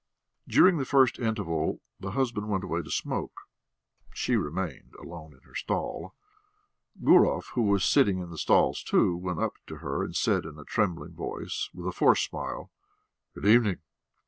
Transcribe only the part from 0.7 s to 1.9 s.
the first interval